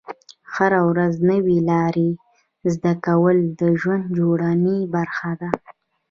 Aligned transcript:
هره 0.53 0.79
ورځ 0.89 1.13
نوې 1.31 1.57
لارې 1.69 2.09
زده 2.73 2.93
کول 3.05 3.37
د 3.59 3.61
ژوند 3.81 4.05
جوړونې 4.17 4.77
برخه 4.95 5.31
ده. 5.39 5.49